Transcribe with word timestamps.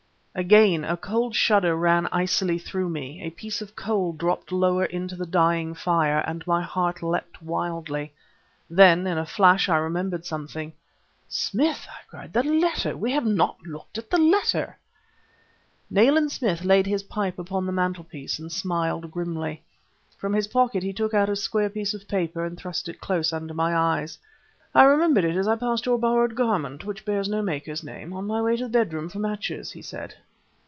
Again 0.33 0.85
a 0.85 0.95
cold 0.95 1.35
shudder 1.35 1.75
ran 1.75 2.07
icily 2.07 2.57
through 2.57 2.87
me. 2.87 3.21
A 3.21 3.31
piece 3.31 3.61
of 3.61 3.75
coal 3.75 4.13
dropped 4.13 4.53
lower 4.53 4.85
into 4.85 5.13
the 5.13 5.25
dying 5.25 5.73
fire 5.73 6.19
and 6.25 6.47
my 6.47 6.61
heart 6.61 7.03
leapt 7.03 7.41
wildly. 7.43 8.13
Then, 8.69 9.05
in 9.07 9.17
a 9.17 9.25
flash, 9.25 9.67
I 9.67 9.75
remembered 9.75 10.23
something. 10.25 10.71
"Smith!" 11.27 11.85
I 11.89 12.07
cried, 12.09 12.31
"the 12.31 12.43
letter! 12.43 12.95
We 12.95 13.11
have 13.11 13.25
not 13.25 13.61
looked 13.63 13.97
at 13.97 14.09
the 14.09 14.17
letter." 14.21 14.77
Nayland 15.89 16.31
Smith 16.31 16.63
laid 16.63 16.85
his 16.87 17.03
pipe 17.03 17.37
upon 17.37 17.65
the 17.65 17.73
mantelpiece 17.73 18.39
and 18.39 18.49
smiled 18.49 19.11
grimly. 19.11 19.61
From 20.17 20.31
his 20.31 20.47
pocket 20.47 20.81
he 20.81 20.93
took 20.93 21.13
out 21.13 21.37
square 21.37 21.69
piece 21.69 21.93
of 21.93 22.07
paper, 22.07 22.45
and 22.45 22.57
thrust 22.57 22.87
it 22.87 23.01
close 23.01 23.33
under 23.33 23.53
my 23.53 23.75
eyes. 23.75 24.17
"I 24.73 24.83
remembered 24.83 25.25
it 25.25 25.35
as 25.35 25.49
I 25.49 25.57
passed 25.57 25.85
your 25.85 25.97
borrowed 25.99 26.33
garment 26.33 26.85
which 26.85 27.03
bear 27.03 27.21
no 27.27 27.41
maker's 27.41 27.83
name 27.83 28.13
on 28.13 28.25
my 28.25 28.41
way 28.41 28.55
to 28.55 28.63
the 28.63 28.69
bedroom 28.69 29.09
for 29.09 29.19
matches," 29.19 29.73
he 29.73 29.81
said. 29.81 30.15